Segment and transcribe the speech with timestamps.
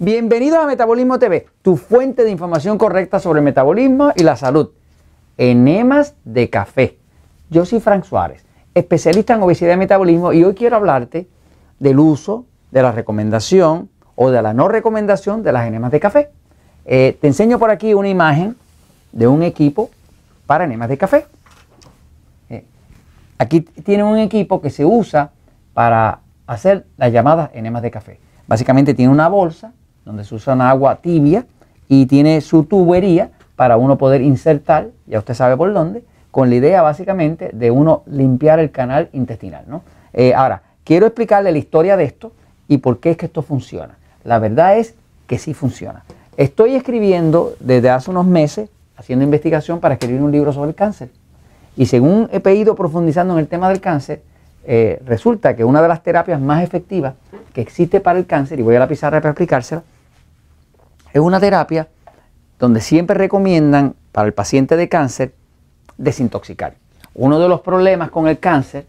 [0.00, 4.70] Bienvenidos a Metabolismo TV, tu fuente de información correcta sobre el metabolismo y la salud.
[5.38, 6.98] Enemas de café.
[7.48, 8.44] Yo soy Frank Suárez,
[8.74, 11.28] especialista en obesidad y metabolismo y hoy quiero hablarte
[11.78, 16.30] del uso, de la recomendación o de la no recomendación de las enemas de café.
[16.86, 18.56] Eh, te enseño por aquí una imagen
[19.12, 19.90] de un equipo
[20.46, 21.26] para enemas de café.
[22.50, 22.64] Eh,
[23.38, 25.30] aquí tiene un equipo que se usa
[25.72, 28.18] para hacer las llamadas enemas de café.
[28.48, 29.72] Básicamente tiene una bolsa
[30.04, 31.46] donde se usa agua tibia
[31.88, 36.56] y tiene su tubería para uno poder insertar, ya usted sabe por dónde, con la
[36.56, 39.64] idea básicamente de uno limpiar el canal intestinal.
[39.68, 39.82] ¿no?
[40.12, 42.32] Eh, ahora, quiero explicarle la historia de esto
[42.66, 43.96] y por qué es que esto funciona.
[44.24, 44.94] La verdad es
[45.26, 46.04] que sí funciona.
[46.36, 51.10] Estoy escribiendo desde hace unos meses, haciendo investigación para escribir un libro sobre el cáncer.
[51.76, 54.22] Y según he pedido profundizando en el tema del cáncer,
[54.66, 57.14] eh, resulta que una de las terapias más efectivas
[57.52, 59.82] que existe para el cáncer, y voy a la pizarra para explicársela,
[61.14, 61.88] es una terapia
[62.58, 65.32] donde siempre recomiendan para el paciente de cáncer
[65.96, 66.74] desintoxicar.
[67.14, 68.86] Uno de los problemas con el cáncer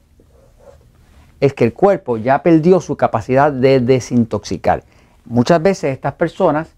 [1.39, 4.83] es que el cuerpo ya perdió su capacidad de desintoxicar.
[5.25, 6.69] Muchas veces estas personas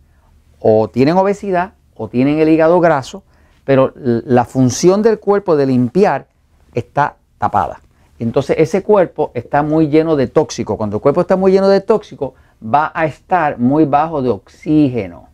[0.59, 3.23] o tienen obesidad o tienen el hígado graso,
[3.63, 6.27] pero la función del cuerpo de limpiar
[6.73, 7.79] está tapada.
[8.19, 10.75] Entonces ese cuerpo está muy lleno de tóxico.
[10.75, 15.26] Cuando el cuerpo está muy lleno de tóxico, va a estar muy bajo de oxígeno.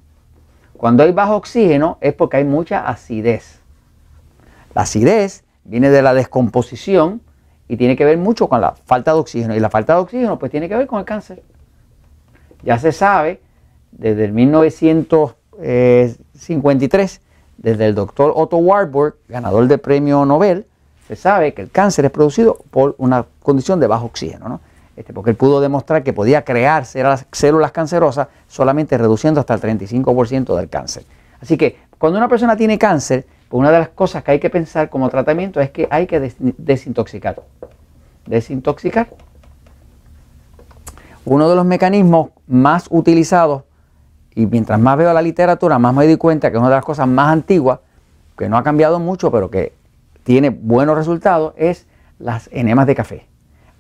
[0.84, 3.62] Cuando hay bajo oxígeno es porque hay mucha acidez.
[4.76, 7.22] La acidez viene de la descomposición
[7.70, 9.56] y tiene que ver mucho con la falta de oxígeno.
[9.56, 11.42] Y la falta de oxígeno pues tiene que ver con el cáncer.
[12.64, 13.40] Ya se sabe
[13.94, 17.22] desde el 1953,
[17.60, 20.66] desde el doctor Otto Warburg, ganador del premio Nobel,
[21.08, 24.50] se sabe que el cáncer es producido por una condición de bajo oxígeno.
[24.50, 24.60] ¿no?
[24.96, 30.56] Este, porque él pudo demostrar que podía crear células cancerosas solamente reduciendo hasta el 35%
[30.56, 31.04] del cáncer.
[31.42, 34.50] Así que cuando una persona tiene cáncer, pues una de las cosas que hay que
[34.50, 37.42] pensar como tratamiento es que hay que desintoxicar.
[38.26, 39.08] Desintoxicar.
[41.26, 43.64] Uno de los mecanismos más utilizados,
[44.36, 47.08] y mientras más veo la literatura, más me doy cuenta que una de las cosas
[47.08, 47.80] más antiguas,
[48.38, 49.74] que no ha cambiado mucho, pero que
[50.24, 51.88] tiene buenos resultados, es
[52.20, 53.33] las enemas de café.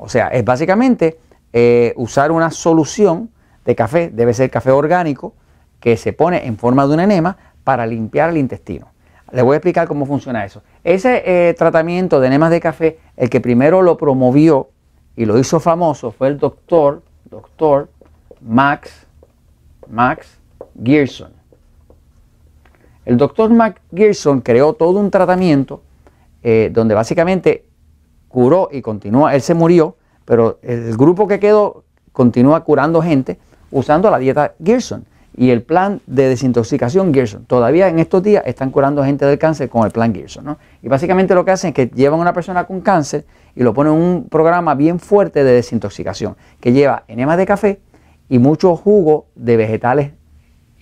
[0.04, 1.18] O sea, es básicamente
[1.54, 3.30] eh, usar una solución
[3.64, 5.34] de café, debe ser café orgánico,
[5.80, 8.88] que se pone en forma de un enema para limpiar el intestino.
[9.32, 10.62] Les voy a explicar cómo funciona eso.
[10.84, 14.72] Ese eh, tratamiento de enemas de café, el que primero lo promovió
[15.16, 17.88] y lo hizo famoso fue el doctor, doctor
[18.42, 19.08] Max,
[19.90, 20.38] Max
[20.84, 21.32] Gerson.
[23.06, 25.82] El doctor Max Gerson creó todo un tratamiento
[26.44, 27.64] eh, donde básicamente
[28.34, 29.96] curó y continúa, él se murió,
[30.26, 33.38] pero el grupo que quedó continúa curando gente
[33.70, 35.06] usando la dieta Gerson
[35.38, 37.46] y el plan de desintoxicación Gerson.
[37.46, 40.58] Todavía en estos días están curando gente del cáncer con el plan Gerson.
[40.82, 43.24] Y básicamente lo que hacen es que llevan a una persona con cáncer
[43.56, 47.82] y lo ponen en un programa bien fuerte de desintoxicación que lleva enemas de café
[48.30, 50.12] y mucho jugo de vegetales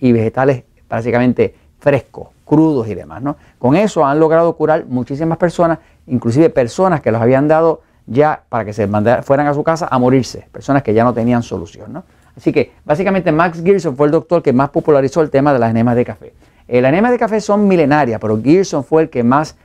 [0.00, 3.22] y vegetales básicamente frescos, crudos y demás.
[3.22, 3.36] ¿no?
[3.58, 8.64] Con eso han logrado curar muchísimas personas inclusive personas que los habían dado ya para
[8.64, 8.88] que se
[9.22, 11.92] fueran a su casa a morirse, personas que ya no tenían solución.
[11.92, 12.04] ¿no?
[12.36, 15.70] Así que básicamente Max Gerson fue el doctor que más popularizó el tema de las
[15.70, 16.34] enemas de café.
[16.68, 19.56] Eh, las enemas de café son milenarias, pero Gerson fue el que más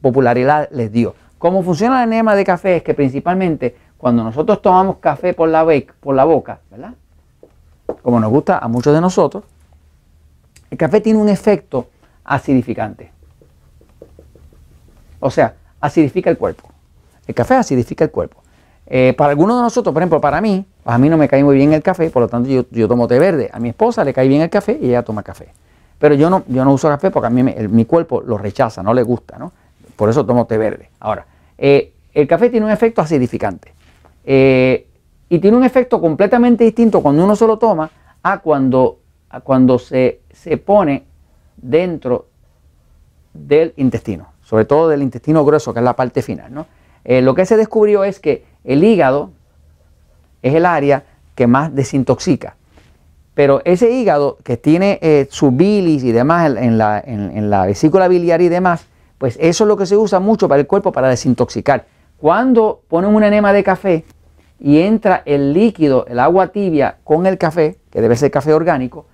[0.00, 1.14] popularidad les dio.
[1.38, 2.76] ¿Cómo funciona la enema de café?
[2.76, 5.66] Es que principalmente cuando nosotros tomamos café por la,
[6.00, 6.94] por la boca, ¿verdad?
[8.02, 9.44] Como nos gusta a muchos de nosotros,
[10.70, 11.88] el café tiene un efecto
[12.24, 13.10] acidificante.
[15.20, 16.68] O sea, acidifica el cuerpo.
[17.26, 18.42] El café acidifica el cuerpo.
[18.86, 21.56] Eh, para algunos de nosotros, por ejemplo, para mí, a mí no me cae muy
[21.56, 23.48] bien el café, por lo tanto yo, tomo té verde.
[23.52, 25.48] A mi esposa le cae bien el café y ella toma café.
[25.98, 28.92] Pero yo no, yo no uso café porque a mí mi cuerpo lo rechaza, no
[28.92, 29.52] le gusta, ¿no?
[29.94, 30.90] Por eso tomo té verde.
[30.98, 31.26] Ahora,
[31.56, 33.72] eh, el café tiene un efecto acidificante.
[34.24, 34.86] Eh,
[35.28, 37.90] y tiene un efecto completamente distinto cuando uno se lo toma
[38.22, 38.98] a cuando,
[39.30, 41.04] a cuando se, se pone
[41.56, 42.26] dentro
[43.34, 46.52] del intestino sobre todo del intestino grueso, que es la parte final.
[46.52, 46.66] ¿no?
[47.04, 49.30] Eh, lo que se descubrió es que el hígado
[50.42, 51.04] es el área
[51.34, 52.56] que más desintoxica.
[53.32, 58.50] Pero ese hígado que tiene eh, su bilis y demás en, la, vesícula biliar y
[58.50, 58.84] demás,
[59.16, 61.86] pues eso es lo que se usa mucho para el cuerpo para desintoxicar.
[62.18, 64.04] Cuando ponen un enema de café
[64.60, 69.06] y entra el líquido, el agua tibia con el café, que debe ser café orgánico,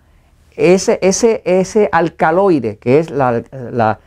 [0.59, 4.01] ese, ese, ese alcaloide, que es la,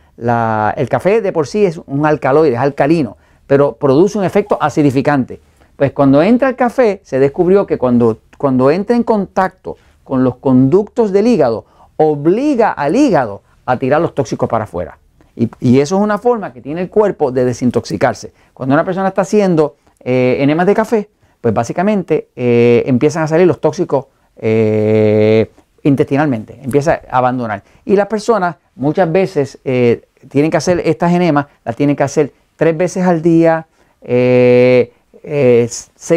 [0.75, 3.18] el café de por sí es un alcaloide, es alcalino,
[3.48, 5.39] pero produce un efecto acidificante.
[5.75, 10.36] Pues cuando entra el café, se descubrió que cuando, cuando entra en contacto con los
[10.36, 11.65] conductos del hígado,
[11.95, 14.98] obliga al hígado a tirar los tóxicos para afuera.
[15.36, 18.33] Y, eso es una forma que tiene el cuerpo de desintoxicarse.
[18.53, 21.09] Cuando una persona está haciendo eh, enemas de café,
[21.39, 25.50] pues básicamente eh, empiezan a salir los tóxicos eh,
[25.83, 27.63] intestinalmente, empieza a abandonar.
[27.85, 32.77] Y las personas muchas veces tienen que hacer estas enemas, las tienen que hacer tres
[32.77, 33.67] veces al día,
[34.01, 34.89] seis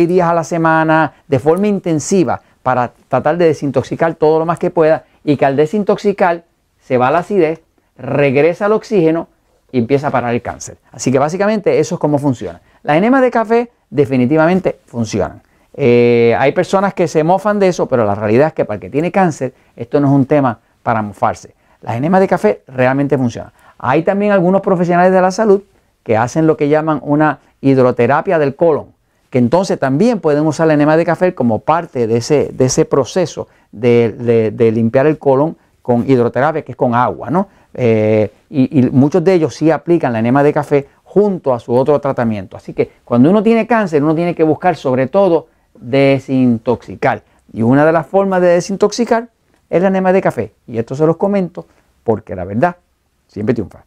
[0.08, 4.70] días a la semana, de forma intensiva, para tratar de desintoxicar todo lo más que
[4.70, 6.44] pueda y que al desintoxicar
[6.80, 7.60] se va la acidez,
[7.96, 9.28] regresa el oxígeno
[9.70, 10.78] y empieza a parar el cáncer.
[10.90, 12.60] Así que básicamente eso es cómo funciona.
[12.82, 15.42] Las enemas de café definitivamente funcionan.
[15.76, 18.80] Eh, hay personas que se mofan de eso, pero la realidad es que para el
[18.80, 21.54] que tiene cáncer, esto no es un tema para mofarse.
[21.82, 23.52] Las enemas de café realmente funcionan.
[23.78, 25.62] Hay también algunos profesionales de la salud
[26.02, 28.86] que hacen lo que llaman una hidroterapia del colon,
[29.30, 32.84] que entonces también pueden usar la enema de café como parte de ese, de ese
[32.84, 37.48] proceso de, de limpiar el colon con hidroterapia, que es con agua, ¿no?
[37.74, 42.00] Eh, y, muchos de ellos sí aplican la enema de café junto a su otro
[42.00, 42.56] tratamiento.
[42.56, 45.48] Así que cuando uno tiene cáncer, uno tiene que buscar sobre todo
[45.90, 47.22] desintoxicar.
[47.52, 49.28] Y una de las formas de desintoxicar
[49.70, 50.52] es la enema de café.
[50.66, 51.66] Y esto se los comento
[52.02, 52.76] porque la verdad
[53.28, 53.84] siempre triunfa.